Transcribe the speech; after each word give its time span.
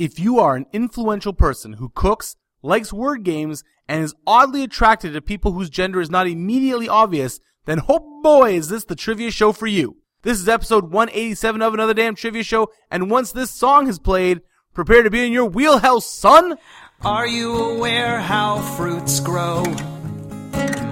If 0.00 0.18
you 0.18 0.38
are 0.38 0.56
an 0.56 0.64
influential 0.72 1.34
person 1.34 1.74
who 1.74 1.90
cooks, 1.90 2.34
likes 2.62 2.90
word 2.90 3.22
games, 3.22 3.62
and 3.86 4.02
is 4.02 4.14
oddly 4.26 4.62
attracted 4.62 5.12
to 5.12 5.20
people 5.20 5.52
whose 5.52 5.68
gender 5.68 6.00
is 6.00 6.08
not 6.08 6.26
immediately 6.26 6.88
obvious, 6.88 7.38
then 7.66 7.82
oh 7.86 8.22
boy 8.22 8.54
is 8.54 8.70
this 8.70 8.86
the 8.86 8.96
trivia 8.96 9.30
show 9.30 9.52
for 9.52 9.66
you. 9.66 9.98
This 10.22 10.40
is 10.40 10.48
episode 10.48 10.90
187 10.90 11.60
of 11.60 11.74
another 11.74 11.92
damn 11.92 12.14
trivia 12.14 12.42
show, 12.42 12.70
and 12.90 13.10
once 13.10 13.30
this 13.32 13.50
song 13.50 13.84
has 13.88 13.98
played, 13.98 14.40
prepare 14.72 15.02
to 15.02 15.10
be 15.10 15.26
in 15.26 15.32
your 15.32 15.44
wheelhouse, 15.44 16.10
son! 16.10 16.56
Are 17.02 17.26
you 17.26 17.54
aware 17.54 18.20
how 18.20 18.62
fruits 18.78 19.20
grow? 19.20 19.64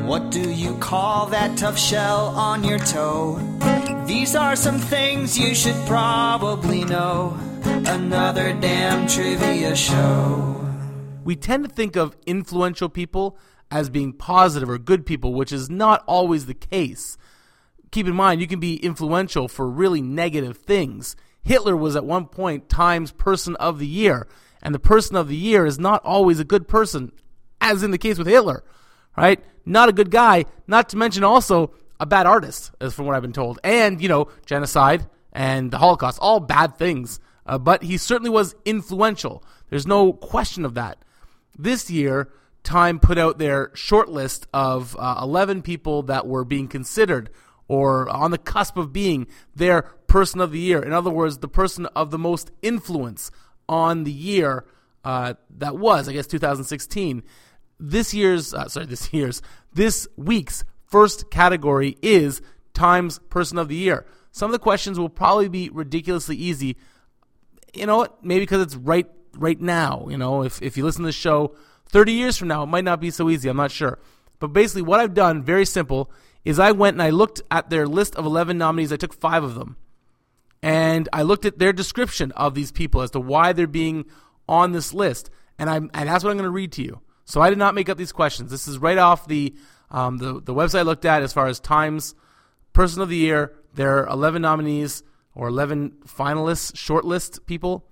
What 0.05 0.31
do 0.31 0.51
you 0.51 0.77
call 0.81 1.25
that 1.29 1.57
tough 1.57 1.79
shell 1.79 2.27
on 2.37 2.63
your 2.63 2.79
toe? 2.81 3.41
These 4.05 4.37
are 4.37 4.55
some 4.55 4.79
things 4.79 5.39
you 5.39 5.55
should 5.55 5.77
probably 5.87 6.85
know. 6.85 7.48
Another 7.65 8.53
damn 8.55 9.07
trivia 9.07 9.75
show. 9.75 10.67
We 11.25 11.37
tend 11.37 11.69
to 11.69 11.71
think 11.71 11.97
of 11.97 12.17
influential 12.27 12.89
people 12.89 13.39
as 13.71 13.91
being 13.91 14.13
positive 14.13 14.69
or 14.69 14.79
good 14.79 15.05
people, 15.05 15.35
which 15.35 15.53
is 15.53 15.69
not 15.69 16.03
always 16.07 16.47
the 16.47 16.55
case. 16.55 17.19
Keep 17.91 18.07
in 18.07 18.15
mind, 18.15 18.41
you 18.41 18.47
can 18.47 18.61
be 18.61 18.77
influential 18.77 19.49
for 19.49 19.69
really 19.69 20.01
negative 20.01 20.59
things. 20.59 21.17
Hitler 21.43 21.77
was 21.77 21.97
at 21.97 22.05
one 22.05 22.27
point 22.27 22.69
Times 22.69 23.13
Person 23.13 23.57
of 23.57 23.79
the 23.79 23.87
Year, 23.87 24.27
and 24.63 24.75
the 24.75 24.79
Person 24.79 25.17
of 25.17 25.29
the 25.29 25.37
Year 25.37 25.67
is 25.67 25.79
not 25.79 26.05
always 26.05 26.41
a 26.41 26.45
good 26.45 26.69
person, 26.69 27.13
as 27.61 27.83
in 27.83 27.91
the 27.91 27.99
case 27.99 28.19
with 28.19 28.27
Hitler, 28.27 28.65
right? 29.17 29.43
Not 29.65 29.89
a 29.89 29.93
good 29.93 30.11
guy, 30.11 30.45
not 30.67 30.89
to 30.91 30.97
mention 30.97 31.25
also 31.25 31.73
a 32.01 32.07
bad 32.07 32.27
artist, 32.27 32.73
as 32.81 32.95
from 32.95 33.07
what 33.07 33.17
I've 33.17 33.23
been 33.23 33.33
told, 33.33 33.59
and, 33.65 34.01
you 34.01 34.09
know, 34.09 34.29
genocide 34.47 35.07
and 35.33 35.71
the 35.71 35.79
Holocaust, 35.79 36.19
all 36.21 36.41
bad 36.41 36.77
things. 36.77 37.21
Uh, 37.49 37.59
but 37.59 37.83
he 37.83 37.97
certainly 37.97 38.31
was 38.31 38.55
influential. 38.65 39.43
There's 39.71 39.87
no 39.87 40.13
question 40.13 40.65
of 40.65 40.75
that. 40.75 40.99
This 41.59 41.91
year, 41.91 42.31
Time 42.65 42.99
put 42.99 43.17
out 43.17 43.39
their 43.39 43.71
short 43.75 44.11
list 44.11 44.47
of 44.53 44.95
uh, 44.99 45.21
11 45.23 45.63
people 45.63 46.03
that 46.03 46.27
were 46.27 46.45
being 46.45 46.69
considered 46.69 47.31
or 47.67 48.09
on 48.11 48.31
the 48.31 48.37
cusp 48.37 48.77
of 48.77 48.93
being 48.93 49.27
their 49.55 49.83
person 50.07 50.41
of 50.41 50.53
the 50.53 50.59
year. 50.59 50.83
In 50.83 50.93
other 50.93 51.11
words, 51.11 51.39
the 51.39 51.49
person 51.49 51.87
of 51.97 52.11
the 52.11 52.19
most 52.19 52.51
influence 52.61 53.31
on 53.69 54.05
the 54.05 54.13
year 54.13 54.67
uh, 55.05 55.35
that 55.59 55.79
was, 55.79 56.09
I 56.09 56.13
guess, 56.13 56.27
2016. 56.27 57.23
This 57.81 58.13
year's, 58.13 58.53
uh, 58.53 58.69
sorry, 58.69 58.87
this 58.87 59.13
year's, 59.15 59.41
this 59.73 60.07
week's 60.17 60.65
first 60.87 61.31
category 61.31 61.97
is 62.03 62.43
Times 62.75 63.19
Person 63.31 63.57
of 63.57 63.69
the 63.69 63.77
Year. 63.77 64.05
Some 64.31 64.51
of 64.51 64.53
the 64.53 64.59
questions 64.59 64.99
will 64.99 65.09
probably 65.09 65.49
be 65.49 65.71
ridiculously 65.71 66.37
easy. 66.37 66.77
You 67.75 67.87
know 67.87 67.97
what? 67.99 68.25
Maybe 68.25 68.41
because 68.41 68.63
it's 68.63 68.77
right 68.77 69.07
right 69.37 69.61
now. 69.61 70.07
You 70.11 70.19
know, 70.19 70.43
if 70.43 70.61
if 70.63 70.77
you 70.77 70.85
listen 70.85 71.03
to 71.03 71.09
the 71.09 71.13
show 71.13 71.55
30 71.91 72.13
years 72.13 72.37
from 72.37 72.49
now, 72.49 72.63
it 72.63 72.67
might 72.67 72.85
not 72.85 73.01
be 73.01 73.11
so 73.11 73.31
easy. 73.31 73.49
I'm 73.49 73.57
not 73.57 73.71
sure. 73.71 73.99
But 74.39 74.49
basically, 74.49 74.83
what 74.83 75.01
I've 75.01 75.15
done, 75.15 75.43
very 75.43 75.65
simple, 75.65 76.11
is 76.45 76.59
I 76.59 76.73
went 76.73 76.95
and 76.95 77.03
I 77.03 77.11
looked 77.11 77.43
at 77.51 77.71
their 77.71 77.87
list 77.87 78.15
of 78.17 78.25
11 78.25 78.59
nominees. 78.59 78.93
I 78.93 78.97
took 78.97 79.15
five 79.15 79.43
of 79.43 79.55
them. 79.55 79.77
And 80.63 81.09
I 81.13 81.23
looked 81.23 81.45
at 81.45 81.59
their 81.59 81.73
description 81.73 82.33
of 82.33 82.55
these 82.55 82.73
people 82.73 83.03
as 83.03 83.11
to 83.13 83.21
why 83.21 83.53
they're 83.53 83.67
being 83.67 84.07
on 84.49 84.73
this 84.73 84.93
list. 84.93 85.31
And, 85.59 85.71
I'm, 85.71 85.91
and 85.95 86.09
that's 86.09 86.25
what 86.25 86.31
I'm 86.31 86.37
going 86.37 86.49
to 86.49 86.51
read 86.51 86.73
to 86.73 86.83
you. 86.83 87.01
So 87.25 87.41
I 87.41 87.49
did 87.51 87.59
not 87.59 87.75
make 87.75 87.89
up 87.89 87.99
these 87.99 88.13
questions. 88.13 88.51
This 88.51 88.67
is 88.67 88.79
right 88.79 88.99
off 88.99 89.27
the, 89.27 89.55
um, 89.91 90.19
the, 90.19 90.41
the 90.41 90.55
website 90.55 90.81
I 90.81 90.83
looked 90.83 91.05
at 91.05 91.23
as 91.23 91.33
far 91.33 91.47
as 91.47 91.61
Times 91.61 92.15
Person 92.73 93.03
of 93.03 93.09
the 93.09 93.17
Year. 93.17 93.55
There 93.75 93.99
are 93.99 94.09
11 94.09 94.43
nominees 94.43 95.03
or 95.39 95.49
11 95.49 95.99
finalists, 96.07 96.73
shortlist 96.73 97.47
people 97.47 97.89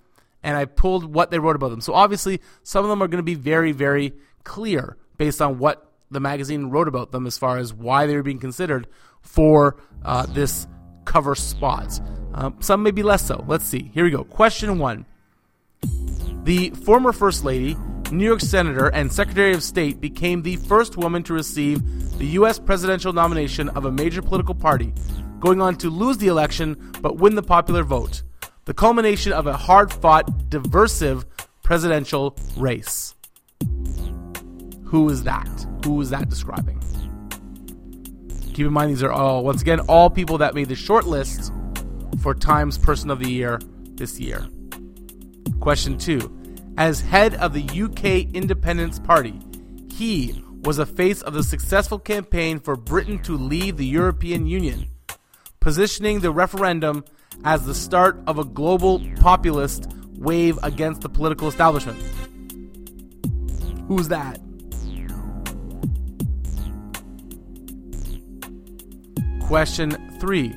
and 0.46 0.56
I 0.56 0.64
pulled 0.64 1.12
what 1.12 1.32
they 1.32 1.40
wrote 1.40 1.56
about 1.56 1.70
them. 1.70 1.80
So 1.80 1.92
obviously, 1.92 2.40
some 2.62 2.84
of 2.84 2.88
them 2.88 3.02
are 3.02 3.08
going 3.08 3.18
to 3.18 3.24
be 3.24 3.34
very, 3.34 3.72
very 3.72 4.12
clear 4.44 4.96
based 5.16 5.42
on 5.42 5.58
what 5.58 5.90
the 6.08 6.20
magazine 6.20 6.66
wrote 6.66 6.86
about 6.86 7.10
them 7.10 7.26
as 7.26 7.36
far 7.36 7.58
as 7.58 7.74
why 7.74 8.06
they 8.06 8.14
were 8.14 8.22
being 8.22 8.38
considered 8.38 8.86
for 9.22 9.76
uh, 10.04 10.24
this 10.26 10.68
cover 11.04 11.34
spot. 11.34 12.00
Um, 12.32 12.56
some 12.60 12.84
may 12.84 12.92
be 12.92 13.02
less 13.02 13.26
so. 13.26 13.44
Let's 13.48 13.64
see. 13.64 13.90
Here 13.92 14.04
we 14.04 14.10
go. 14.10 14.22
Question 14.22 14.78
one. 14.78 15.04
The 16.44 16.70
former 16.70 17.12
First 17.12 17.44
Lady, 17.44 17.76
New 18.12 18.24
York 18.24 18.40
Senator, 18.40 18.86
and 18.86 19.12
Secretary 19.12 19.52
of 19.52 19.64
State 19.64 20.00
became 20.00 20.42
the 20.42 20.56
first 20.56 20.96
woman 20.96 21.24
to 21.24 21.32
receive 21.32 22.18
the 22.18 22.26
U.S. 22.38 22.60
presidential 22.60 23.12
nomination 23.12 23.68
of 23.70 23.84
a 23.84 23.90
major 23.90 24.22
political 24.22 24.54
party, 24.54 24.94
going 25.40 25.60
on 25.60 25.76
to 25.76 25.90
lose 25.90 26.18
the 26.18 26.28
election 26.28 26.92
but 27.00 27.16
win 27.16 27.34
the 27.34 27.42
popular 27.42 27.82
vote 27.82 28.22
the 28.66 28.74
culmination 28.74 29.32
of 29.32 29.46
a 29.46 29.56
hard 29.56 29.92
fought, 29.92 30.50
diversive 30.50 31.24
presidential 31.62 32.36
race. 32.56 33.14
Who 34.86 35.08
is 35.08 35.22
that? 35.22 35.66
Who 35.84 36.00
is 36.00 36.10
that 36.10 36.28
describing? 36.28 36.82
Keep 38.54 38.66
in 38.66 38.72
mind, 38.72 38.90
these 38.90 39.04
are 39.04 39.12
all, 39.12 39.44
once 39.44 39.62
again, 39.62 39.80
all 39.80 40.10
people 40.10 40.38
that 40.38 40.54
made 40.54 40.68
the 40.68 40.74
short 40.74 41.06
list 41.06 41.52
for 42.20 42.34
Times 42.34 42.76
Person 42.76 43.10
of 43.10 43.20
the 43.20 43.30
Year 43.30 43.60
this 43.94 44.18
year. 44.18 44.46
Question 45.60 45.96
two 45.96 46.36
As 46.76 47.00
head 47.00 47.34
of 47.36 47.52
the 47.52 47.62
UK 47.62 48.34
Independence 48.34 48.98
Party, 48.98 49.38
he 49.92 50.42
was 50.62 50.78
a 50.78 50.86
face 50.86 51.22
of 51.22 51.34
the 51.34 51.44
successful 51.44 52.00
campaign 52.00 52.58
for 52.58 52.74
Britain 52.74 53.20
to 53.20 53.36
leave 53.36 53.76
the 53.76 53.86
European 53.86 54.46
Union, 54.46 54.88
positioning 55.66 56.20
the 56.20 56.30
referendum 56.30 57.04
as 57.42 57.66
the 57.66 57.74
start 57.74 58.22
of 58.28 58.38
a 58.38 58.44
global 58.44 59.02
populist 59.16 59.88
wave 60.16 60.56
against 60.62 61.00
the 61.00 61.08
political 61.08 61.48
establishment. 61.48 61.98
Who's 63.88 64.06
that? 64.06 64.38
Question 69.48 69.90
3. 70.20 70.54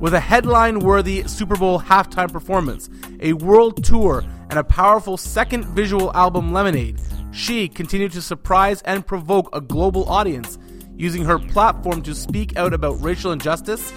With 0.00 0.14
a 0.14 0.18
headline 0.18 0.80
worthy 0.80 1.22
Super 1.28 1.54
Bowl 1.54 1.78
halftime 1.78 2.32
performance, 2.32 2.90
a 3.20 3.34
world 3.34 3.84
tour, 3.84 4.24
and 4.50 4.58
a 4.58 4.64
powerful 4.64 5.16
second 5.16 5.64
visual 5.66 6.12
album, 6.12 6.52
Lemonade, 6.52 7.00
she 7.30 7.68
continued 7.68 8.10
to 8.10 8.20
surprise 8.20 8.82
and 8.82 9.06
provoke 9.06 9.48
a 9.54 9.60
global 9.60 10.08
audience, 10.08 10.58
using 10.96 11.24
her 11.24 11.38
platform 11.38 12.02
to 12.02 12.16
speak 12.16 12.56
out 12.56 12.74
about 12.74 13.00
racial 13.00 13.30
injustice, 13.30 13.92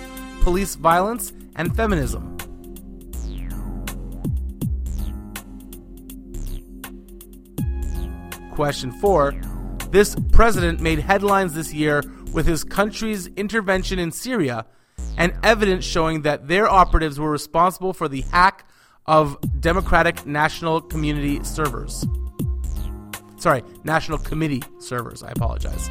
police 0.48 0.76
violence, 0.76 1.34
and 1.58 1.76
feminism. 1.76 2.38
Question 8.52 8.94
4. 8.94 9.36
This 9.92 10.16
president 10.32 10.80
made 10.80 11.00
headlines 11.00 11.54
this 11.54 11.74
year 11.74 12.02
with 12.32 12.48
his 12.48 12.64
country's 12.64 13.28
intervention 13.36 14.00
in 14.00 14.14
Syria 14.14 14.66
and 15.18 15.34
evidence 15.44 15.84
showing 15.84 16.22
that 16.22 16.48
their 16.48 16.70
operatives 16.70 17.20
were 17.20 17.30
responsible 17.30 17.92
for 17.92 18.08
the 18.08 18.22
hack 18.32 18.70
of 19.06 19.38
Democratic 19.60 20.26
National 20.26 20.80
Community 20.80 21.44
servers. 21.44 22.06
Sorry, 23.36 23.64
National 23.84 24.18
Committee 24.18 24.64
servers. 24.80 25.24
I 25.24 25.32
apologize. 25.32 25.90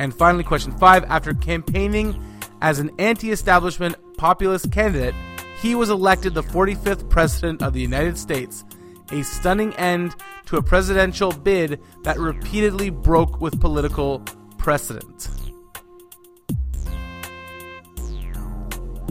And 0.00 0.14
finally, 0.14 0.42
question 0.42 0.72
five 0.78 1.04
after 1.04 1.34
campaigning 1.34 2.18
as 2.62 2.78
an 2.78 2.90
anti 2.98 3.32
establishment 3.32 3.96
populist 4.16 4.72
candidate, 4.72 5.14
he 5.60 5.74
was 5.74 5.90
elected 5.90 6.32
the 6.32 6.42
45th 6.42 7.10
President 7.10 7.62
of 7.62 7.74
the 7.74 7.82
United 7.82 8.16
States, 8.16 8.64
a 9.12 9.22
stunning 9.22 9.74
end 9.74 10.16
to 10.46 10.56
a 10.56 10.62
presidential 10.62 11.32
bid 11.32 11.82
that 12.02 12.18
repeatedly 12.18 12.88
broke 12.88 13.42
with 13.42 13.60
political 13.60 14.20
precedent. 14.56 15.28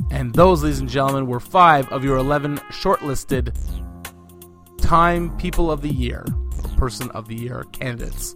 And 0.10 0.34
those, 0.34 0.63
ladies 0.63 0.80
and 0.80 0.90
gentlemen, 0.90 1.28
were 1.28 1.40
five 1.40 1.88
of 1.90 2.04
your 2.04 2.18
11 2.18 2.58
shortlisted 2.72 3.56
Time 4.81 5.38
People 5.38 5.69
of 5.69 5.84
the 5.84 5.94
Year, 5.94 6.25
Person 6.78 7.12
of 7.12 7.28
the 7.28 7.36
Year 7.36 7.63
candidates. 7.74 8.36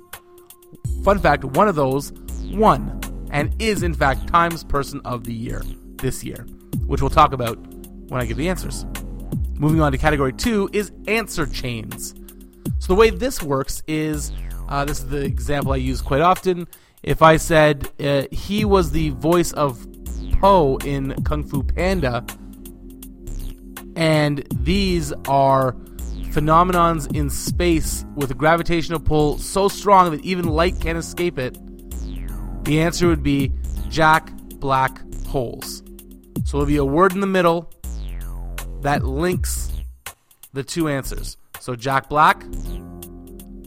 Fun 1.03 1.17
fact 1.17 1.43
one 1.43 1.67
of 1.67 1.75
those 1.75 2.13
won 2.53 2.99
and 3.31 3.53
is, 3.59 3.83
in 3.83 3.93
fact, 3.93 4.27
Times 4.27 4.63
Person 4.63 5.01
of 5.05 5.23
the 5.23 5.33
Year 5.33 5.61
this 5.97 6.23
year, 6.23 6.45
which 6.85 7.01
we'll 7.01 7.09
talk 7.09 7.33
about 7.33 7.57
when 8.09 8.21
I 8.21 8.25
give 8.25 8.37
the 8.37 8.49
answers. 8.49 8.85
Moving 9.55 9.81
on 9.81 9.91
to 9.91 9.97
category 9.97 10.33
two 10.33 10.69
is 10.73 10.91
answer 11.07 11.45
chains. 11.45 12.13
So 12.79 12.87
the 12.87 12.95
way 12.95 13.09
this 13.09 13.41
works 13.41 13.81
is 13.87 14.31
uh, 14.67 14.85
this 14.85 14.99
is 14.99 15.07
the 15.07 15.23
example 15.23 15.73
I 15.73 15.77
use 15.77 16.01
quite 16.01 16.21
often. 16.21 16.67
If 17.01 17.21
I 17.21 17.37
said 17.37 17.89
uh, 17.99 18.23
he 18.31 18.65
was 18.65 18.91
the 18.91 19.09
voice 19.11 19.51
of 19.53 19.85
Po 20.39 20.77
in 20.77 21.21
Kung 21.23 21.43
Fu 21.43 21.63
Panda, 21.63 22.25
and 23.95 24.45
these 24.63 25.11
are 25.27 25.73
phenomenons 26.31 27.15
in 27.15 27.29
space 27.29 28.05
with 28.15 28.31
a 28.31 28.33
gravitational 28.33 28.99
pull 28.99 29.37
so 29.37 29.67
strong 29.67 30.11
that 30.11 30.23
even 30.25 30.45
light 30.45 30.79
can't 30.79 30.97
escape 30.97 31.37
it, 31.37 31.57
the 32.63 32.81
answer 32.81 33.07
would 33.07 33.23
be 33.23 33.51
Jack 33.89 34.31
Black 34.59 35.01
holes. 35.27 35.83
So 36.45 36.57
there'll 36.57 36.65
be 36.65 36.77
a 36.77 36.85
word 36.85 37.13
in 37.13 37.19
the 37.19 37.27
middle 37.27 37.69
that 38.81 39.03
links 39.03 39.71
the 40.53 40.63
two 40.63 40.87
answers. 40.87 41.37
So 41.59 41.75
Jack 41.75 42.09
Black, 42.09 42.43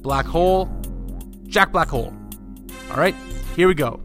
black 0.03 0.27
hole, 0.27 0.71
Jack 1.49 1.73
Black 1.73 1.89
hole. 1.89 2.15
All 2.91 2.97
right, 2.97 3.15
here 3.55 3.69
we 3.69 3.75
go. 3.75 4.01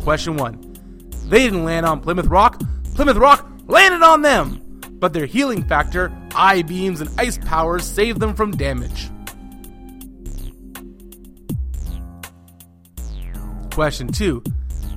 Question 0.00 0.36
one. 0.36 0.60
They 1.28 1.38
didn't 1.38 1.64
land 1.64 1.86
on 1.86 2.00
Plymouth 2.00 2.26
Rock. 2.26 2.60
Plymouth 2.94 3.16
Rock 3.16 3.48
landed 3.66 4.02
on 4.02 4.22
them, 4.22 4.80
but 5.00 5.12
their 5.12 5.26
healing 5.26 5.62
factor, 5.64 6.12
eye 6.34 6.62
beams, 6.62 7.00
and 7.00 7.10
ice 7.18 7.38
powers 7.38 7.84
saved 7.84 8.20
them 8.20 8.34
from 8.34 8.52
damage. 8.52 9.10
Question 13.76 14.08
two. 14.08 14.42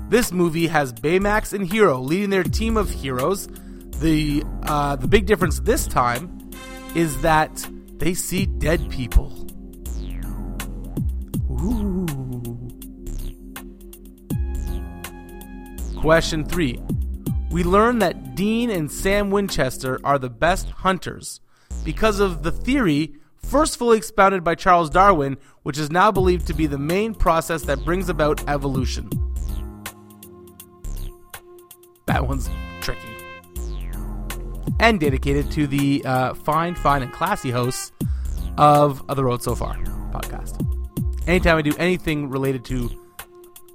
This 0.08 0.32
movie 0.32 0.68
has 0.68 0.94
Baymax 0.94 1.52
and 1.52 1.68
Hero 1.68 2.00
leading 2.00 2.30
their 2.30 2.46
team 2.46 2.78
of 2.78 2.90
heroes. 2.90 3.48
The 4.00 4.42
uh, 4.64 4.96
the 4.96 5.06
big 5.06 5.26
difference 5.26 5.60
this 5.60 5.86
time 5.86 6.50
is 6.96 7.22
that 7.22 7.52
they 7.98 8.14
see 8.14 8.46
dead 8.46 8.90
people. 8.90 9.34
Ooh. 11.52 12.06
Question 16.00 16.46
three. 16.46 16.80
We 17.52 17.66
learn 17.66 18.00
that 18.00 18.34
Dean 18.36 18.70
and 18.70 18.90
Sam 18.90 19.30
Winchester 19.30 20.00
are 20.06 20.18
the 20.18 20.30
best 20.30 20.70
hunters 20.70 21.42
because 21.84 22.22
of 22.22 22.44
the 22.44 22.54
theory 22.54 23.16
first 23.42 23.78
fully 23.78 23.98
expounded 23.98 24.44
by 24.44 24.56
Charles 24.56 24.90
Darwin, 24.90 25.38
which 25.64 25.78
is 25.78 25.90
now 25.92 26.12
believed 26.12 26.48
to 26.48 26.54
be 26.54 26.68
the 26.68 26.78
main 26.78 27.14
process 27.14 27.64
that 27.64 27.84
brings 27.84 28.10
about 28.10 28.48
evolution. 28.48 29.10
That 32.06 32.28
one's 32.28 32.50
tricky. 32.82 33.00
And 34.80 35.00
dedicated 35.00 35.52
to 35.52 35.68
the 35.68 36.02
uh, 36.06 36.34
fine, 36.34 36.76
fine, 36.76 37.02
and 37.02 37.12
classy 37.12 37.52
hosts 37.52 37.92
of, 38.58 39.04
of 39.10 39.16
The 39.18 39.24
Road 39.24 39.44
So 39.44 39.56
Far 39.56 39.76
podcast. 40.12 40.66
Anytime 41.28 41.58
I 41.58 41.62
do 41.62 41.76
anything 41.78 42.30
related 42.30 42.66
to 42.66 42.90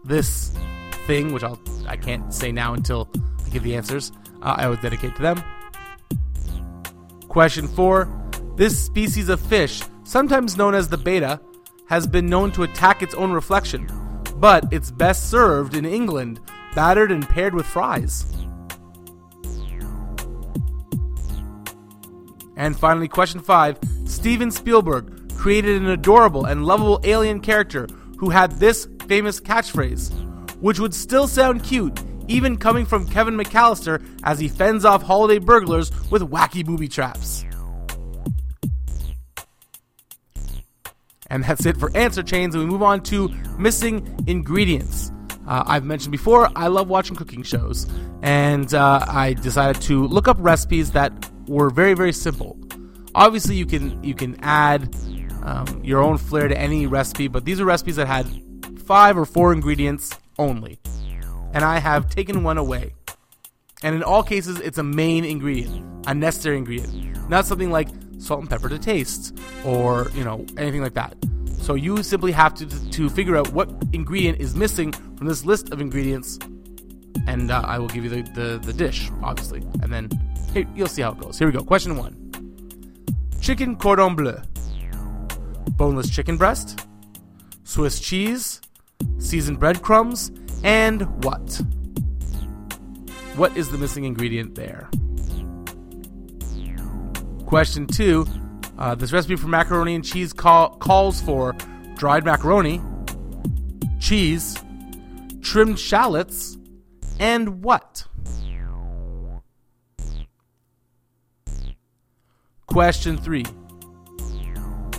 this 0.05 0.52
thing, 1.06 1.32
which 1.32 1.44
I'll 1.44 1.60
I 1.87 1.96
can't 1.96 2.32
say 2.32 2.50
now 2.50 2.75
until 2.75 3.08
I 3.46 3.50
give 3.50 3.62
the 3.62 3.76
answers, 3.76 4.10
uh, 4.43 4.55
I 4.56 4.64
always 4.64 4.81
dedicate 4.81 5.14
to 5.17 5.22
them. 5.22 5.43
Question 7.28 7.69
four: 7.69 8.08
This 8.56 8.78
species 8.78 9.28
of 9.28 9.40
fish, 9.40 9.82
sometimes 10.04 10.56
known 10.56 10.76
as 10.76 10.88
the 10.88 10.96
betta, 10.96 11.40
has 11.88 12.06
been 12.06 12.26
known 12.26 12.52
to 12.52 12.62
attack 12.62 13.02
its 13.02 13.12
own 13.14 13.32
reflection, 13.32 13.88
but 14.36 14.64
it's 14.72 14.92
best 14.92 15.28
served 15.28 15.74
in 15.74 15.84
England, 15.84 16.40
battered 16.72 17.10
and 17.10 17.28
paired 17.28 17.52
with 17.52 17.66
fries. 17.66 18.32
And 22.56 22.78
finally, 22.78 23.08
question 23.08 23.40
five 23.40 23.76
Steven 24.04 24.52
Spielberg 24.52 25.34
created 25.36 25.82
an 25.82 25.88
adorable 25.88 26.44
and 26.44 26.64
lovable 26.64 27.00
alien 27.02 27.40
character 27.40 27.88
who 28.18 28.30
had 28.30 28.52
this 28.52 28.86
famous 29.08 29.40
catchphrase, 29.40 30.12
which 30.60 30.78
would 30.78 30.94
still 30.94 31.26
sound 31.26 31.64
cute 31.64 32.00
even 32.28 32.56
coming 32.56 32.86
from 32.86 33.08
Kevin 33.08 33.36
McAllister 33.36 34.00
as 34.22 34.38
he 34.38 34.46
fends 34.46 34.84
off 34.84 35.02
holiday 35.02 35.38
burglars 35.38 35.90
with 36.10 36.22
wacky 36.22 36.64
booby 36.64 36.86
traps. 36.88 37.44
And 41.34 41.42
that's 41.42 41.66
it 41.66 41.76
for 41.76 41.90
answer 41.96 42.22
chains, 42.22 42.54
and 42.54 42.62
we 42.62 42.70
move 42.70 42.84
on 42.84 43.02
to 43.04 43.28
missing 43.58 44.25
ingredients. 44.28 45.10
Uh, 45.48 45.64
I've 45.66 45.84
mentioned 45.84 46.12
before, 46.12 46.48
I 46.54 46.69
love 46.69 46.88
watching 46.88 47.16
cooking 47.16 47.42
shows, 47.42 47.90
and 48.22 48.72
uh, 48.72 49.04
I 49.08 49.32
decided 49.32 49.82
to 49.82 50.06
look 50.06 50.28
up 50.28 50.36
recipes 50.38 50.92
that 50.92 51.12
were 51.48 51.70
very, 51.70 51.94
very 51.94 52.12
simple. 52.12 52.56
Obviously, 53.16 53.56
you 53.56 53.66
can 53.66 54.00
you 54.04 54.14
can 54.14 54.36
add 54.42 54.94
um, 55.42 55.81
your 55.82 56.00
own 56.00 56.19
flair 56.19 56.46
to 56.46 56.56
any 56.56 56.86
recipe, 56.86 57.26
but 57.26 57.44
these 57.44 57.60
are 57.60 57.64
recipes 57.64 57.96
that 57.96 58.06
had 58.06 58.28
five 58.86 59.19
or 59.19 59.25
four 59.25 59.52
ingredients 59.52 60.16
only, 60.38 60.78
and 61.52 61.64
I 61.64 61.81
have 61.81 62.08
taken 62.08 62.44
one 62.44 62.58
away. 62.58 62.94
And 63.82 63.96
in 63.96 64.04
all 64.04 64.22
cases, 64.22 64.60
it's 64.60 64.78
a 64.78 64.84
main 64.84 65.25
ingredient, 65.25 66.06
a 66.06 66.14
necessary 66.14 66.58
ingredient, 66.58 67.28
not 67.28 67.44
something 67.44 67.72
like 67.72 67.88
salt 68.24 68.40
and 68.40 68.50
pepper 68.50 68.68
to 68.68 68.78
taste 68.78 69.36
or 69.64 70.10
you 70.14 70.24
know 70.24 70.44
anything 70.56 70.82
like 70.82 70.94
that. 70.94 71.14
So 71.58 71.74
you 71.74 72.02
simply 72.02 72.32
have 72.32 72.54
to 72.54 72.66
to 72.90 73.08
figure 73.08 73.36
out 73.36 73.52
what 73.52 73.70
ingredient 73.92 74.40
is 74.40 74.54
missing 74.54 74.92
from 74.92 75.26
this 75.26 75.44
list 75.44 75.72
of 75.72 75.80
ingredients, 75.80 76.38
and 77.26 77.50
uh, 77.50 77.62
I 77.64 77.78
will 77.78 77.88
give 77.88 78.04
you 78.04 78.10
the, 78.10 78.22
the 78.32 78.58
the 78.58 78.72
dish, 78.72 79.10
obviously, 79.22 79.60
and 79.82 79.92
then 79.92 80.08
here, 80.52 80.66
you'll 80.74 80.88
see 80.88 81.02
how 81.02 81.12
it 81.12 81.20
goes. 81.20 81.38
Here 81.38 81.46
we 81.46 81.52
go. 81.52 81.62
Question 81.62 81.96
one: 81.96 82.14
Chicken 83.40 83.76
cordon 83.76 84.14
bleu, 84.14 84.36
boneless 85.76 86.10
chicken 86.10 86.36
breast, 86.36 86.86
Swiss 87.64 88.00
cheese, 88.00 88.60
seasoned 89.18 89.58
breadcrumbs, 89.58 90.32
and 90.62 91.02
what? 91.24 91.60
What 93.36 93.56
is 93.56 93.70
the 93.70 93.78
missing 93.78 94.04
ingredient 94.04 94.54
there? 94.54 94.88
Question 97.46 97.87
two 97.87 98.26
uh, 98.79 98.94
this 98.94 99.12
recipe 99.12 99.37
for 99.37 99.46
macaroni 99.46 99.94
and 99.94 100.05
cheese 100.05 100.32
call, 100.32 100.70
calls 100.76 101.20
for 101.20 101.55
dried 101.94 102.25
macaroni, 102.25 102.81
cheese, 104.00 104.56
trimmed 105.41 105.79
shallots, 105.79 106.58
and 107.20 107.62
what? 107.62 108.05
Question 112.67 113.17
three 113.17 113.44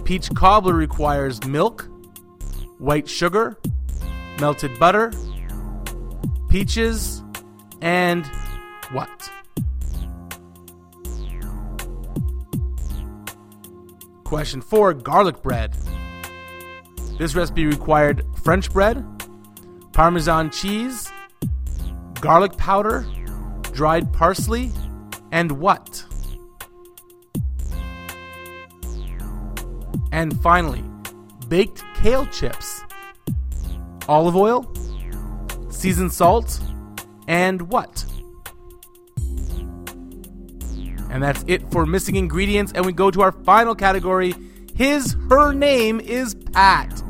Peach 0.06 0.30
cobbler 0.34 0.74
requires 0.74 1.44
milk, 1.46 1.90
white 2.78 3.10
sugar, 3.10 3.60
melted 4.40 4.78
butter, 4.80 5.12
peaches, 6.48 7.24
and 7.82 8.26
what? 8.92 9.35
Question 14.36 14.60
four 14.60 14.94
garlic 14.94 15.42
bread. 15.42 15.74
This 17.18 17.36
recipe 17.36 17.68
required 17.68 18.26
French 18.44 18.70
bread, 18.70 19.06
Parmesan 19.94 20.50
cheese, 20.52 21.10
garlic 22.20 22.58
powder, 22.58 23.06
dried 23.72 24.12
parsley, 24.12 24.74
and 25.32 25.54
what? 25.54 26.04
And 30.12 30.38
finally, 30.42 30.84
baked 31.48 31.82
kale 31.96 32.26
chips, 32.26 32.84
olive 34.10 34.36
oil, 34.36 34.70
seasoned 35.70 36.12
salt, 36.12 36.60
and 37.30 37.62
what? 37.70 38.06
And 41.16 41.24
that's 41.24 41.46
it 41.48 41.72
for 41.72 41.86
missing 41.86 42.18
ingredients. 42.18 42.74
And 42.76 42.86
we 42.86 42.92
go 42.92 43.10
to 43.10 43.22
our 43.22 43.32
final 43.32 43.74
category. 43.74 44.36
His, 44.76 45.16
her 45.30 45.54
name 45.54 46.02
is 46.02 46.36
Pat. 46.52 47.02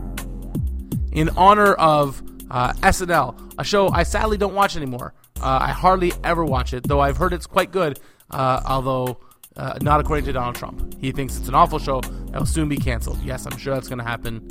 In 1.12 1.29
honor 1.29 1.74
of 1.74 2.21
uh, 2.51 2.74
SNL, 2.74 3.55
a 3.57 3.63
show 3.63 3.89
I 3.89 4.03
sadly 4.03 4.38
don't 4.38 4.53
watch 4.53 4.75
anymore. 4.75 5.15
Uh, 5.41 5.57
I 5.59 5.71
hardly 5.71 6.13
ever 6.24 6.45
watch 6.45 6.71
it, 6.71 6.88
though 6.88 7.00
I've 7.00 7.17
heard 7.17 7.33
it's 7.33 7.47
quite 7.47 7.71
good, 7.71 8.00
uh, 8.29 8.62
although 8.67 9.21
uh, 9.57 9.79
not 9.81 10.01
according 10.01 10.25
to 10.25 10.33
Donald 10.33 10.55
Trump. 10.55 11.01
He 11.01 11.12
thinks 11.12 11.39
it's 11.39 11.47
an 11.47 11.55
awful 11.55 11.79
show 11.79 12.01
that 12.01 12.38
will 12.38 12.45
soon 12.45 12.69
be 12.69 12.77
canceled. 12.77 13.19
Yes, 13.24 13.47
I'm 13.47 13.57
sure 13.57 13.74
that's 13.74 13.88
going 13.88 13.97
to 13.97 14.05
happen 14.05 14.47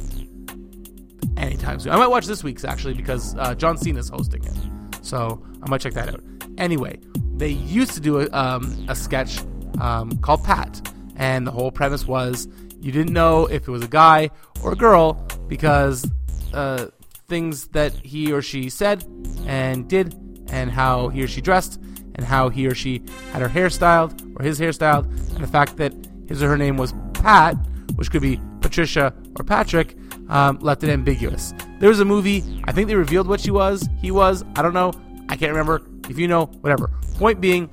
anytime 1.37 1.79
soon. 1.79 1.93
I 1.93 1.97
might 1.97 2.11
watch 2.11 2.27
this 2.27 2.43
week's 2.43 2.65
actually 2.65 2.95
because 2.95 3.37
uh, 3.37 3.55
John 3.55 3.79
Cena's 3.79 4.09
hosting 4.09 4.43
it. 4.45 4.57
So 5.03 5.47
I 5.63 5.71
might 5.71 5.81
check 5.81 5.93
that 5.93 6.09
out. 6.09 6.25
Anyway, 6.59 6.99
they 7.37 7.49
used 7.49 7.93
to 7.93 8.01
do 8.01 8.21
a, 8.21 8.31
um, 8.31 8.87
a 8.89 8.95
sketch 8.95 9.41
um, 9.81 10.17
called 10.19 10.45
Pat, 10.45 10.93
and 11.17 11.47
the 11.47 11.51
whole 11.51 11.71
premise 11.71 12.07
was 12.07 12.49
you 12.81 12.93
didn't 12.93 13.13
know 13.13 13.47
if 13.47 13.67
it 13.67 13.71
was 13.71 13.83
a 13.83 13.89
guy 13.89 14.31
or 14.63 14.73
a 14.73 14.77
girl 14.77 15.15
because 15.49 16.09
uh, 16.53 16.87
things 17.29 17.69
that 17.69 17.93
he 17.93 18.33
or 18.33 18.43
she 18.43 18.69
said 18.69 19.05
and 19.47 19.89
did, 19.89 20.15
and 20.51 20.71
how 20.71 21.09
he 21.09 21.23
or 21.23 21.29
she 21.29 21.41
dressed, 21.41 21.81
and 22.15 22.25
how 22.25 22.49
he 22.49 22.67
or 22.67 22.75
she 22.75 23.03
had 23.33 23.43
her 23.43 23.49
hair 23.49 23.71
styled 23.71 24.23
or 24.37 24.45
his 24.45 24.59
hair 24.59 24.73
styled, 24.73 25.07
and 25.07 25.43
the 25.43 25.47
fact 25.47 25.77
that 25.77 25.93
his 26.29 26.43
or 26.43 26.49
her 26.49 26.59
name 26.59 26.77
was 26.77 26.95
Pat, 27.15 27.55
which 27.97 28.11
could 28.11 28.23
be 28.23 28.41
Patricia 28.61 29.13
or 29.37 29.45
Patrick, 29.45 29.97
um, 30.29 30.59
left 30.61 30.85
it 30.85 30.91
ambiguous. 30.91 31.53
There 31.81 31.89
was 31.89 32.01
a 32.01 32.05
movie, 32.05 32.43
I 32.65 32.73
think 32.73 32.89
they 32.89 32.95
revealed 32.95 33.27
what 33.27 33.41
she 33.41 33.51
was, 33.51 33.89
he 34.01 34.11
was, 34.11 34.45
I 34.57 34.63
don't 34.63 34.75
know, 34.75 34.93
I 35.29 35.37
can't 35.37 35.51
remember. 35.51 35.83
If 36.09 36.19
you 36.19 36.29
know, 36.29 36.47
whatever. 36.47 36.91
Point 37.17 37.41
being, 37.41 37.71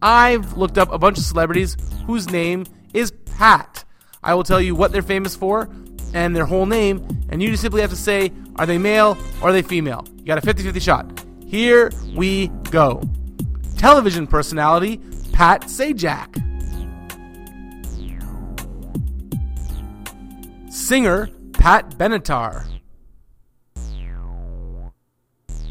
I've 0.00 0.56
looked 0.56 0.78
up 0.78 0.92
a 0.92 0.98
bunch 0.98 1.18
of 1.18 1.24
celebrities 1.24 1.76
whose 2.06 2.30
name 2.30 2.64
is 2.92 3.12
Pat. 3.36 3.84
I 4.22 4.34
will 4.34 4.44
tell 4.44 4.60
you 4.60 4.74
what 4.74 4.92
they're 4.92 5.02
famous 5.02 5.36
for 5.36 5.68
and 6.14 6.34
their 6.34 6.46
whole 6.46 6.66
name, 6.66 7.06
and 7.28 7.42
you 7.42 7.50
just 7.50 7.62
simply 7.62 7.80
have 7.80 7.90
to 7.90 7.96
say, 7.96 8.32
are 8.56 8.66
they 8.66 8.78
male 8.78 9.18
or 9.42 9.48
are 9.48 9.52
they 9.52 9.62
female? 9.62 10.06
You 10.16 10.24
got 10.24 10.38
a 10.38 10.40
50 10.40 10.62
50 10.62 10.80
shot. 10.80 11.24
Here 11.46 11.90
we 12.14 12.48
go. 12.70 13.02
Television 13.76 14.26
personality 14.26 15.00
Pat 15.32 15.62
Sajak. 15.62 16.40
Singer 20.72 21.28
Pat 21.52 21.90
Benatar. 21.98 22.66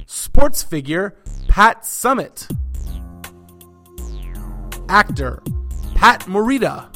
Sports 0.06 0.64
figure 0.64 1.16
Pat 1.54 1.84
Summitt. 1.84 2.50
Actor 4.90 5.44
Pat 5.94 6.22
Morita. 6.22 6.90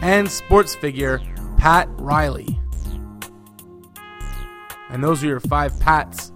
And 0.00 0.30
sports 0.30 0.76
figure 0.76 1.20
Pat 1.58 1.88
Riley. 1.98 2.56
And 4.90 5.02
those 5.02 5.24
are 5.24 5.26
your 5.26 5.40
five 5.40 5.78
Pats, 5.80 6.30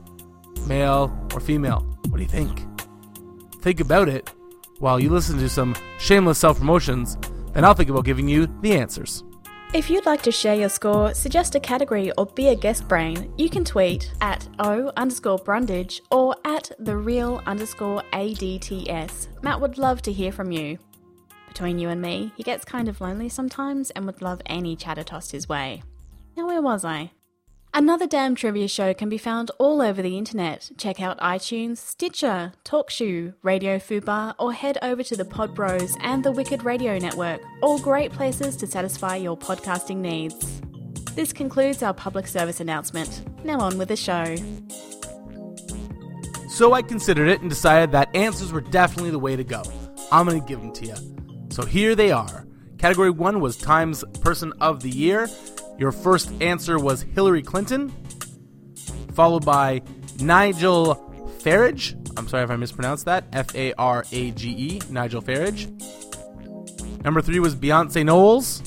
male 0.66 1.16
or 1.32 1.38
female. 1.38 1.86
What 2.08 2.16
do 2.16 2.24
you 2.24 2.28
think? 2.28 2.66
Think 3.60 3.78
about 3.78 4.08
it 4.08 4.28
while 4.80 4.98
you 4.98 5.10
listen 5.10 5.38
to 5.38 5.48
some 5.48 5.76
shameless 6.00 6.38
self 6.38 6.58
promotions, 6.58 7.16
then 7.52 7.64
I'll 7.64 7.74
think 7.74 7.88
about 7.88 8.04
giving 8.04 8.26
you 8.26 8.48
the 8.62 8.72
answers. 8.72 9.22
If 9.74 9.90
you'd 9.90 10.06
like 10.06 10.22
to 10.22 10.32
share 10.32 10.54
your 10.54 10.68
score, 10.68 11.12
suggest 11.12 11.54
a 11.54 11.60
category, 11.60 12.10
or 12.12 12.26
be 12.26 12.48
a 12.48 12.54
guest 12.54 12.88
brain, 12.88 13.32
you 13.36 13.50
can 13.50 13.64
tweet 13.64 14.12
at 14.20 14.48
O 14.58 14.90
underscore 14.96 15.38
Brundage 15.38 16.00
or 16.10 16.34
at 16.44 16.70
the 16.78 16.96
real 16.96 17.42
underscore 17.46 18.02
ADTS. 18.12 19.42
Matt 19.42 19.60
would 19.60 19.76
love 19.76 20.00
to 20.02 20.12
hear 20.12 20.32
from 20.32 20.50
you. 20.50 20.78
Between 21.48 21.78
you 21.78 21.88
and 21.88 22.00
me, 22.00 22.32
he 22.36 22.42
gets 22.42 22.64
kind 22.64 22.88
of 22.88 23.00
lonely 23.00 23.28
sometimes 23.28 23.90
and 23.90 24.06
would 24.06 24.22
love 24.22 24.40
any 24.46 24.76
chatter 24.76 25.02
tossed 25.02 25.32
his 25.32 25.48
way. 25.48 25.82
Now, 26.36 26.46
where 26.46 26.62
was 26.62 26.84
I? 26.84 27.10
Another 27.78 28.06
Damn 28.06 28.34
Trivia 28.34 28.68
Show 28.68 28.94
can 28.94 29.10
be 29.10 29.18
found 29.18 29.50
all 29.58 29.82
over 29.82 30.00
the 30.00 30.16
internet. 30.16 30.70
Check 30.78 30.98
out 30.98 31.18
iTunes, 31.18 31.76
Stitcher, 31.76 32.54
TalkShoe, 32.64 33.34
Radio 33.42 33.76
Fubar, 33.76 34.34
or 34.38 34.54
head 34.54 34.78
over 34.80 35.02
to 35.02 35.14
the 35.14 35.26
Pod 35.26 35.54
Bros 35.54 35.94
and 36.00 36.24
the 36.24 36.32
Wicked 36.32 36.64
Radio 36.64 36.96
Network, 36.96 37.38
all 37.60 37.78
great 37.78 38.12
places 38.12 38.56
to 38.56 38.66
satisfy 38.66 39.16
your 39.16 39.36
podcasting 39.36 39.98
needs. 39.98 40.62
This 41.16 41.34
concludes 41.34 41.82
our 41.82 41.92
public 41.92 42.26
service 42.26 42.60
announcement. 42.60 43.22
Now 43.44 43.60
on 43.60 43.76
with 43.76 43.88
the 43.88 43.96
show. 43.96 44.36
So 46.48 46.72
I 46.72 46.80
considered 46.80 47.28
it 47.28 47.42
and 47.42 47.50
decided 47.50 47.92
that 47.92 48.08
answers 48.16 48.54
were 48.54 48.62
definitely 48.62 49.10
the 49.10 49.18
way 49.18 49.36
to 49.36 49.44
go. 49.44 49.62
I'm 50.10 50.26
going 50.26 50.40
to 50.40 50.48
give 50.48 50.62
them 50.62 50.72
to 50.72 50.86
you. 50.86 50.94
So 51.50 51.66
here 51.66 51.94
they 51.94 52.10
are. 52.10 52.46
Category 52.78 53.10
1 53.10 53.38
was 53.40 53.58
Times 53.58 54.02
Person 54.22 54.54
of 54.62 54.80
the 54.80 54.88
Year. 54.88 55.28
Your 55.78 55.92
first 55.92 56.30
answer 56.40 56.78
was 56.78 57.02
Hillary 57.02 57.42
Clinton, 57.42 57.92
followed 59.12 59.44
by 59.44 59.82
Nigel 60.20 60.94
Farage. 61.40 61.94
I'm 62.18 62.28
sorry 62.28 62.44
if 62.44 62.50
I 62.50 62.56
mispronounced 62.56 63.04
that. 63.04 63.24
F 63.32 63.54
A 63.54 63.72
R 63.74 64.04
A 64.10 64.30
G 64.32 64.50
E, 64.50 64.80
Nigel 64.90 65.22
Farage. 65.22 65.70
Number 67.04 67.20
three 67.20 67.38
was 67.38 67.54
Beyonce 67.54 68.04
Knowles. 68.04 68.62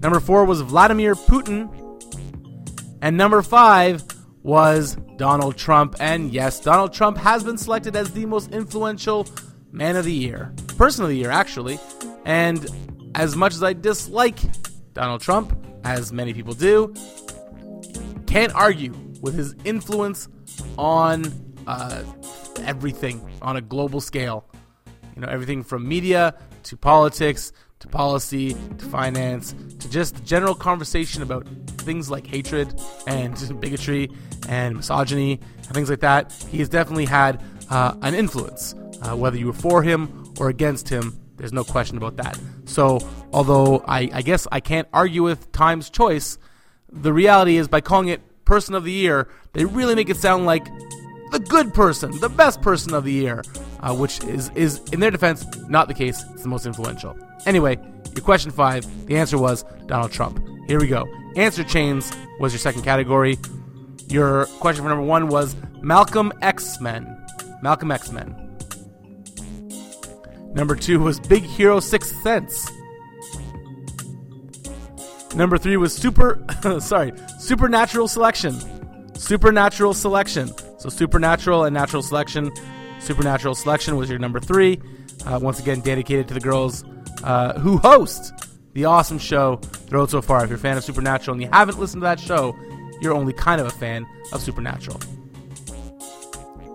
Number 0.00 0.20
four 0.20 0.44
was 0.44 0.60
Vladimir 0.60 1.14
Putin. 1.14 1.68
And 3.02 3.16
number 3.16 3.42
five 3.42 4.02
was 4.42 4.96
Donald 5.16 5.56
Trump. 5.56 5.96
And 6.00 6.32
yes, 6.32 6.60
Donald 6.60 6.92
Trump 6.92 7.18
has 7.18 7.44
been 7.44 7.58
selected 7.58 7.96
as 7.96 8.12
the 8.12 8.24
most 8.26 8.52
influential 8.52 9.26
man 9.72 9.96
of 9.96 10.04
the 10.04 10.12
year, 10.12 10.54
person 10.76 11.04
of 11.04 11.10
the 11.10 11.16
year, 11.16 11.30
actually. 11.30 11.78
And 12.24 12.66
as 13.14 13.36
much 13.36 13.54
as 13.54 13.62
I 13.62 13.72
dislike 13.72 14.38
Donald 14.92 15.20
Trump, 15.20 15.66
as 15.84 16.12
many 16.12 16.32
people 16.32 16.54
do, 16.54 16.94
can't 18.26 18.54
argue 18.54 18.92
with 19.20 19.34
his 19.34 19.54
influence 19.64 20.28
on 20.78 21.24
uh, 21.66 22.02
everything 22.62 23.28
on 23.40 23.56
a 23.56 23.60
global 23.60 24.00
scale. 24.00 24.44
You 25.14 25.22
know, 25.22 25.28
everything 25.28 25.62
from 25.62 25.86
media 25.86 26.34
to 26.64 26.76
politics 26.76 27.52
to 27.80 27.88
policy 27.88 28.54
to 28.78 28.84
finance 28.86 29.54
to 29.80 29.90
just 29.90 30.24
general 30.24 30.54
conversation 30.54 31.20
about 31.22 31.46
things 31.78 32.08
like 32.08 32.26
hatred 32.26 32.80
and 33.08 33.36
bigotry 33.60 34.08
and 34.48 34.76
misogyny 34.76 35.40
and 35.56 35.74
things 35.74 35.90
like 35.90 36.00
that. 36.00 36.32
He 36.48 36.58
has 36.58 36.68
definitely 36.68 37.06
had 37.06 37.42
uh, 37.70 37.94
an 38.02 38.14
influence, 38.14 38.74
uh, 39.02 39.16
whether 39.16 39.36
you 39.36 39.46
were 39.46 39.52
for 39.52 39.82
him 39.82 40.32
or 40.38 40.48
against 40.48 40.88
him. 40.88 41.18
There's 41.36 41.52
no 41.52 41.64
question 41.64 41.96
about 41.96 42.16
that. 42.18 42.38
So, 42.66 43.00
although 43.32 43.84
I, 43.86 44.10
I 44.12 44.22
guess 44.22 44.46
I 44.50 44.60
can't 44.60 44.88
argue 44.92 45.22
with 45.22 45.52
Time's 45.52 45.90
choice, 45.90 46.38
the 46.90 47.12
reality 47.12 47.56
is 47.56 47.68
by 47.68 47.80
calling 47.80 48.08
it 48.08 48.20
Person 48.44 48.74
of 48.74 48.84
the 48.84 48.92
Year, 48.92 49.28
they 49.52 49.64
really 49.64 49.94
make 49.94 50.10
it 50.10 50.16
sound 50.16 50.46
like 50.46 50.66
the 51.32 51.38
good 51.38 51.72
person, 51.72 52.18
the 52.20 52.28
best 52.28 52.60
person 52.60 52.92
of 52.94 53.04
the 53.04 53.12
year, 53.12 53.42
uh, 53.80 53.94
which 53.94 54.22
is, 54.24 54.50
is, 54.54 54.80
in 54.92 55.00
their 55.00 55.10
defense, 55.10 55.46
not 55.68 55.88
the 55.88 55.94
case. 55.94 56.22
It's 56.34 56.42
the 56.42 56.48
most 56.48 56.66
influential. 56.66 57.16
Anyway, 57.46 57.78
your 58.14 58.22
question 58.22 58.50
five, 58.50 58.84
the 59.06 59.16
answer 59.16 59.38
was 59.38 59.64
Donald 59.86 60.12
Trump. 60.12 60.44
Here 60.68 60.78
we 60.78 60.86
go. 60.88 61.06
Answer 61.34 61.64
chains 61.64 62.12
was 62.38 62.52
your 62.52 62.58
second 62.58 62.82
category. 62.82 63.38
Your 64.08 64.44
question 64.60 64.82
for 64.82 64.90
number 64.90 65.04
one 65.04 65.28
was 65.28 65.56
Malcolm 65.80 66.32
X 66.42 66.80
Men. 66.80 67.18
Malcolm 67.62 67.90
X 67.90 68.12
Men. 68.12 68.36
Number 70.52 70.76
two 70.76 71.00
was 71.00 71.18
Big 71.18 71.44
Hero 71.44 71.80
Sixth 71.80 72.14
Sense. 72.22 72.70
Number 75.34 75.56
three 75.56 75.76
was 75.76 75.94
Super, 75.94 76.44
sorry, 76.80 77.12
Supernatural 77.38 78.08
Selection. 78.08 78.54
Supernatural 79.14 79.94
Selection. 79.94 80.50
So 80.78 80.88
Supernatural 80.88 81.64
and 81.64 81.74
Natural 81.74 82.02
Selection. 82.02 82.52
Supernatural 83.00 83.54
Selection 83.54 83.96
was 83.96 84.10
your 84.10 84.18
number 84.18 84.40
three. 84.40 84.80
Uh, 85.26 85.38
once 85.40 85.58
again, 85.58 85.80
dedicated 85.80 86.28
to 86.28 86.34
the 86.34 86.40
girls 86.40 86.84
uh, 87.24 87.58
who 87.58 87.78
host 87.78 88.32
the 88.74 88.84
awesome 88.84 89.18
show 89.18 89.56
The 89.88 89.96
Road 89.96 90.10
So 90.10 90.20
Far. 90.20 90.44
If 90.44 90.50
you're 90.50 90.56
a 90.56 90.60
fan 90.60 90.76
of 90.76 90.84
Supernatural 90.84 91.34
and 91.34 91.42
you 91.42 91.48
haven't 91.52 91.78
listened 91.78 92.02
to 92.02 92.04
that 92.04 92.20
show, 92.20 92.56
you're 93.00 93.14
only 93.14 93.32
kind 93.32 93.60
of 93.60 93.66
a 93.66 93.70
fan 93.70 94.06
of 94.32 94.42
Supernatural. 94.42 95.00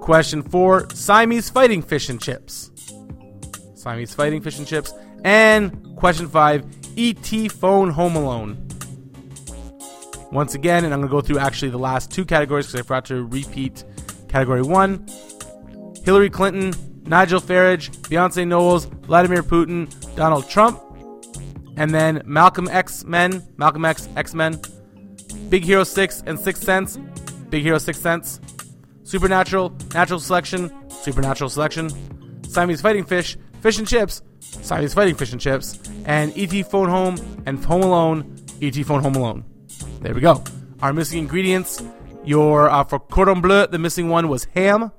Question 0.01 0.41
four 0.41 0.89
Siamese 0.91 1.49
fighting 1.49 1.81
fish 1.81 2.09
and 2.09 2.21
chips. 2.21 2.71
Siamese 3.75 4.13
fighting 4.13 4.41
fish 4.41 4.57
and 4.57 4.65
chips. 4.65 4.93
And 5.23 5.95
question 5.97 6.27
five 6.27 6.65
ET 6.97 7.51
phone 7.51 7.91
home 7.91 8.15
alone. 8.15 8.67
Once 10.31 10.55
again, 10.55 10.83
and 10.83 10.93
I'm 10.93 10.99
going 10.99 11.09
to 11.09 11.11
go 11.11 11.21
through 11.21 11.39
actually 11.39 11.69
the 11.69 11.77
last 11.77 12.11
two 12.11 12.25
categories 12.25 12.67
because 12.67 12.79
I 12.81 12.83
forgot 12.83 13.05
to 13.05 13.23
repeat 13.25 13.83
category 14.27 14.61
one 14.61 15.05
Hillary 16.03 16.29
Clinton, 16.29 16.73
Nigel 17.03 17.39
Farage, 17.39 17.89
Beyonce 18.09 18.47
Knowles, 18.47 18.85
Vladimir 18.85 19.43
Putin, 19.43 19.87
Donald 20.15 20.49
Trump, 20.49 20.81
and 21.77 21.93
then 21.93 22.21
Malcolm 22.25 22.67
X 22.69 23.05
Men, 23.05 23.45
Malcolm 23.57 23.85
X 23.85 24.09
X 24.15 24.33
Men, 24.33 24.59
Big 25.49 25.63
Hero 25.63 25.83
6 25.83 26.23
and 26.25 26.39
Sixth 26.39 26.63
Sense, 26.63 26.97
Big 27.49 27.63
Hero 27.63 27.77
Sixth 27.77 28.01
Sense, 28.01 28.41
Supernatural, 29.03 29.73
Natural 29.93 30.19
Selection, 30.19 30.89
Supernatural 30.89 31.49
Selection, 31.49 31.89
Siamese 32.43 32.81
Fighting 32.81 33.05
Fish, 33.05 33.37
Fish 33.61 33.77
and 33.77 33.87
Chips, 33.87 34.21
Siamese 34.67 34.93
Fighting 34.93 35.15
Fish 35.15 35.31
and 35.31 35.41
Chips, 35.41 35.79
and 36.05 36.35
E.T. 36.37 36.63
Phone 36.63 36.89
Home 36.89 37.15
and 37.45 37.63
Home 37.65 37.83
Alone, 37.83 38.35
E.T. 38.61 38.83
Phone 38.83 39.01
Home 39.01 39.15
Alone. 39.15 39.45
There 40.01 40.13
we 40.13 40.21
go. 40.21 40.43
Our 40.81 40.93
missing 40.93 41.19
ingredients. 41.19 41.81
Your 42.23 42.69
uh, 42.69 42.83
for 42.83 42.99
cordon 42.99 43.39
bleu, 43.39 43.67
the 43.67 43.79
missing 43.79 44.09
one 44.09 44.27
was 44.27 44.43
ham. 44.53 44.91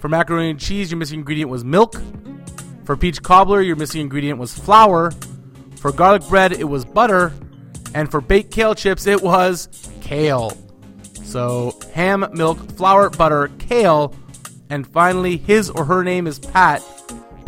For 0.00 0.08
macaroni 0.08 0.50
and 0.50 0.58
cheese, 0.58 0.90
your 0.90 0.98
missing 0.98 1.18
ingredient 1.18 1.50
was 1.50 1.64
milk. 1.64 2.00
For 2.84 2.96
peach 2.96 3.22
cobbler, 3.22 3.60
your 3.60 3.76
missing 3.76 4.00
ingredient 4.00 4.38
was 4.38 4.58
flour. 4.58 5.10
For 5.76 5.92
garlic 5.92 6.26
bread, 6.28 6.52
it 6.52 6.64
was 6.64 6.86
butter. 6.86 7.34
And 7.94 8.10
for 8.10 8.22
baked 8.22 8.50
kale 8.50 8.74
chips, 8.74 9.06
it 9.06 9.22
was 9.22 9.68
kale. 10.00 10.56
So 11.22 11.78
ham, 11.92 12.26
milk, 12.32 12.58
flour, 12.72 13.10
butter, 13.10 13.50
kale. 13.58 14.14
And 14.70 14.86
finally, 14.86 15.36
his 15.36 15.68
or 15.68 15.84
her 15.84 16.02
name 16.02 16.26
is 16.26 16.38
Pat. 16.38 16.82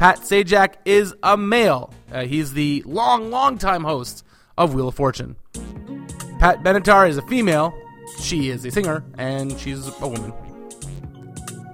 Pat 0.00 0.21
Sajak 0.21 0.76
is 0.87 1.14
a 1.23 1.37
male. 1.37 1.92
Uh, 2.11 2.25
he's 2.25 2.54
the 2.54 2.83
long, 2.87 3.30
long 3.30 3.59
time 3.59 3.85
host 3.85 4.25
of 4.57 4.73
Wheel 4.73 4.88
of 4.88 4.95
Fortune. 4.95 5.37
Pat 6.38 6.62
Benatar 6.62 7.07
is 7.07 7.19
a 7.19 7.23
female. 7.26 7.75
She 8.19 8.49
is 8.49 8.64
a 8.64 8.71
singer, 8.71 9.04
and 9.19 9.61
she's 9.61 9.87
a 9.87 10.09
woman. 10.09 10.33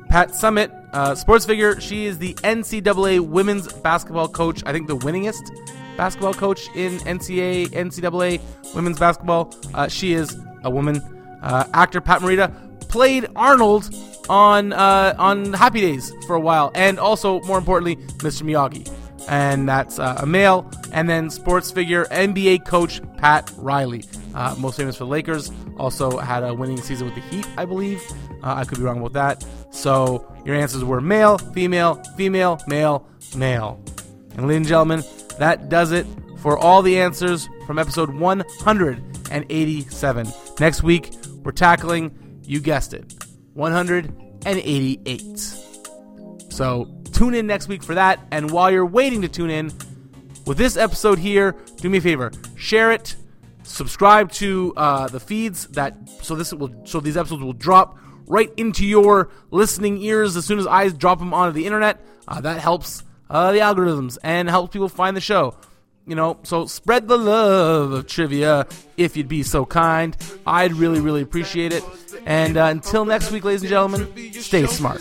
Pat 0.08 0.30
Summitt, 0.30 0.72
uh, 0.92 1.14
sports 1.14 1.46
figure. 1.46 1.80
She 1.80 2.06
is 2.06 2.18
the 2.18 2.34
NCAA 2.34 3.20
women's 3.20 3.72
basketball 3.72 4.26
coach. 4.26 4.60
I 4.66 4.72
think 4.72 4.88
the 4.88 4.96
winningest 4.96 5.48
basketball 5.96 6.34
coach 6.34 6.68
in 6.74 6.98
NCAA, 6.98 7.68
NCAA 7.68 8.40
women's 8.74 8.98
basketball. 8.98 9.54
Uh, 9.72 9.86
she 9.86 10.14
is 10.14 10.36
a 10.64 10.70
woman. 10.70 10.96
Uh, 11.42 11.68
actor 11.74 12.00
Pat 12.00 12.22
Morita 12.22 12.52
played 12.88 13.28
Arnold 13.36 13.94
on 14.28 14.72
uh, 14.72 15.14
on 15.18 15.52
Happy 15.52 15.80
Days 15.80 16.12
for 16.26 16.36
a 16.36 16.40
while, 16.40 16.70
and 16.74 16.98
also 16.98 17.40
more 17.42 17.58
importantly, 17.58 17.96
Mr. 18.18 18.42
Miyagi, 18.42 18.90
and 19.28 19.68
that's 19.68 19.98
uh, 19.98 20.16
a 20.20 20.26
male. 20.26 20.70
And 20.92 21.08
then 21.08 21.30
sports 21.30 21.70
figure 21.70 22.04
NBA 22.06 22.66
coach 22.66 23.00
Pat 23.18 23.50
Riley. 23.58 24.04
uh, 24.34 24.54
most 24.58 24.76
famous 24.76 24.96
for 24.96 25.04
the 25.04 25.10
Lakers. 25.10 25.50
Also 25.78 26.18
had 26.18 26.42
a 26.42 26.54
winning 26.54 26.78
season 26.78 27.06
with 27.06 27.14
the 27.14 27.20
Heat, 27.22 27.46
I 27.58 27.64
believe. 27.64 28.02
Uh, 28.42 28.54
I 28.54 28.64
could 28.64 28.78
be 28.78 28.84
wrong 28.84 28.98
about 28.98 29.12
that. 29.12 29.44
So 29.70 30.26
your 30.44 30.54
answers 30.54 30.84
were 30.84 31.00
male, 31.00 31.38
female, 31.38 32.02
female, 32.16 32.58
male, 32.66 33.06
male. 33.36 33.82
And 34.36 34.46
ladies 34.46 34.56
and 34.58 34.66
gentlemen, 34.68 35.02
that 35.38 35.68
does 35.68 35.92
it 35.92 36.06
for 36.38 36.58
all 36.58 36.82
the 36.82 36.98
answers 36.98 37.48
from 37.66 37.78
episode 37.78 38.10
187. 38.14 40.26
Next 40.60 40.82
week, 40.82 41.14
we're 41.42 41.52
tackling, 41.52 42.40
you 42.42 42.60
guessed 42.60 42.94
it, 42.94 43.14
188. 43.56 45.38
So 46.52 46.94
tune 47.12 47.34
in 47.34 47.46
next 47.46 47.68
week 47.68 47.82
for 47.82 47.94
that. 47.94 48.20
And 48.30 48.50
while 48.50 48.70
you're 48.70 48.86
waiting 48.86 49.22
to 49.22 49.28
tune 49.28 49.50
in, 49.50 49.72
with 50.46 50.58
this 50.58 50.76
episode 50.76 51.18
here, 51.18 51.56
do 51.78 51.90
me 51.90 51.98
a 51.98 52.00
favor, 52.00 52.30
share 52.56 52.92
it, 52.92 53.16
subscribe 53.64 54.30
to 54.32 54.72
uh, 54.76 55.08
the 55.08 55.18
feeds 55.18 55.66
that 55.68 55.96
so 56.22 56.36
this 56.36 56.52
will 56.52 56.70
so 56.84 57.00
these 57.00 57.16
episodes 57.16 57.42
will 57.42 57.52
drop 57.52 57.98
right 58.26 58.52
into 58.56 58.86
your 58.86 59.30
listening 59.50 59.98
ears 59.98 60.36
as 60.36 60.44
soon 60.44 60.58
as 60.60 60.66
I 60.66 60.88
drop 60.90 61.18
them 61.18 61.34
onto 61.34 61.52
the 61.52 61.66
internet. 61.66 62.04
Uh, 62.28 62.40
that 62.42 62.60
helps 62.60 63.02
uh, 63.28 63.52
the 63.52 63.58
algorithms 63.58 64.18
and 64.22 64.48
helps 64.48 64.72
people 64.72 64.88
find 64.88 65.16
the 65.16 65.20
show. 65.20 65.56
You 66.06 66.14
know, 66.14 66.38
so 66.44 66.66
spread 66.66 67.08
the 67.08 67.18
love 67.18 67.90
of 67.90 68.06
trivia 68.06 68.68
if 68.96 69.16
you'd 69.16 69.26
be 69.28 69.42
so 69.42 69.66
kind. 69.66 70.16
I'd 70.46 70.72
really, 70.74 71.00
really 71.00 71.22
appreciate 71.22 71.72
it. 71.72 71.82
And 72.24 72.56
uh, 72.56 72.66
until 72.66 73.04
next 73.04 73.32
week, 73.32 73.44
ladies 73.44 73.62
and 73.62 73.70
gentlemen, 73.70 74.32
stay 74.32 74.66
smart. 74.66 75.00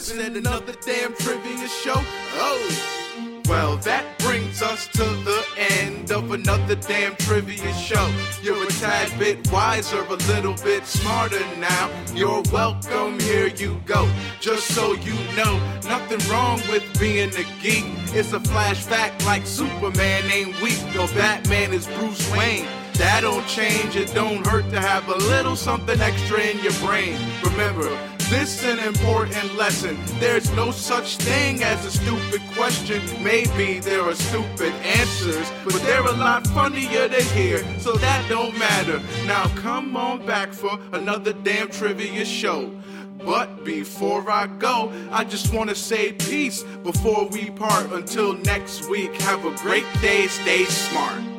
Well, 3.48 3.78
that 3.78 4.18
brings 4.20 4.64
us 4.64 4.88
to 4.88 5.04
the 5.04 5.45
end 5.72 6.12
of 6.12 6.32
another 6.32 6.76
damn 6.76 7.16
trivia 7.16 7.74
show. 7.74 8.12
You're 8.42 8.64
a 8.64 8.68
tad 8.68 9.18
bit 9.20 9.52
wiser, 9.52 10.02
a 10.04 10.16
little 10.34 10.56
bit 10.64 10.86
smarter 10.86 11.40
now. 11.58 11.90
You're 12.14 12.44
welcome, 12.52 13.20
here 13.20 13.48
you 13.48 13.82
go. 13.86 14.10
Just 14.40 14.68
so 14.68 14.94
you 14.94 15.14
know, 15.36 15.60
nothing 15.88 16.20
wrong 16.32 16.62
with 16.70 16.84
being 17.00 17.30
a 17.30 17.46
geek. 17.62 17.86
It's 18.14 18.34
a 18.34 18.40
flash 18.40 18.84
fact 18.84 19.26
like 19.26 19.46
Superman 19.46 20.24
ain't 20.32 20.62
weak, 20.62 20.84
or 21.00 21.08
Batman 21.16 21.74
is 21.74 21.88
Bruce 21.88 22.32
Wayne. 22.32 22.68
That 22.94 23.22
don't 23.22 23.46
change, 23.46 23.98
it 23.98 24.14
don't 24.14 24.46
hurt 24.48 24.70
to 24.72 24.80
have 24.80 25.10
a 25.10 25.18
little 25.18 25.58
something 25.58 26.00
extra 26.00 26.40
in 26.40 26.60
your 26.60 26.74
brain. 26.74 27.18
Remember, 27.44 27.90
this 28.30 28.64
an 28.64 28.80
important 28.80 29.56
lesson. 29.56 29.98
There's 30.20 30.52
no 30.52 30.72
such 30.72 31.18
thing 31.18 31.64
as 31.64 31.86
a 31.86 31.92
stupid 31.92 32.42
question. 32.56 33.02
Maybe 33.24 33.80
there 33.80 34.02
are 34.02 34.16
stupid 34.16 34.74
answers, 34.84 35.52
but 35.64 35.74
they're 35.84 36.06
a 36.06 36.12
lot 36.12 36.48
funnier 36.48 37.08
to 37.08 37.24
hear, 37.24 37.64
so 37.80 37.94
that 37.94 38.26
don't 38.30 38.58
matter. 38.58 39.02
Now 39.26 39.48
come 39.56 39.96
on 39.96 40.26
back 40.26 40.54
for 40.54 40.80
another 40.94 41.34
damn 41.34 41.70
trivia 41.70 42.26
show. 42.26 42.72
But 43.18 43.64
before 43.64 44.30
I 44.30 44.48
go, 44.48 44.92
I 45.12 45.24
just 45.24 45.54
want 45.54 45.70
to 45.70 45.76
say 45.76 46.14
peace 46.14 46.64
before 46.84 47.28
we 47.28 47.50
part. 47.52 47.92
Until 47.92 48.34
next 48.34 48.90
week, 48.90 49.20
have 49.22 49.46
a 49.46 49.56
great 49.58 49.86
day, 50.02 50.28
stay 50.28 50.66
smart 50.66 51.35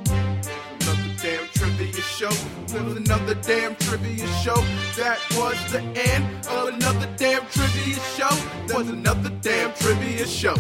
show. 2.31 2.47
With 2.87 2.97
another 2.97 3.35
damn 3.35 3.75
trivia 3.77 4.27
show. 4.43 4.61
That 4.97 5.19
was 5.37 5.57
the 5.73 5.81
end 5.81 6.47
of 6.47 6.75
another 6.75 7.09
damn 7.17 7.47
trivia 7.49 7.99
show. 8.17 8.75
Was 8.75 8.89
another 8.89 9.31
damn 9.41 9.73
trivia 9.75 10.27
show. 10.27 10.57